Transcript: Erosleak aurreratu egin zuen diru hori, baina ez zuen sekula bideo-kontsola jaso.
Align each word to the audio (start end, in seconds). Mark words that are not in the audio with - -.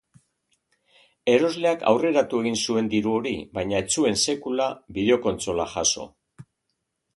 Erosleak 1.33 1.85
aurreratu 1.91 2.39
egin 2.45 2.57
zuen 2.63 2.89
diru 2.95 3.13
hori, 3.19 3.35
baina 3.59 3.83
ez 3.83 3.87
zuen 3.99 4.19
sekula 4.25 4.69
bideo-kontsola 4.99 5.71
jaso. 5.77 6.11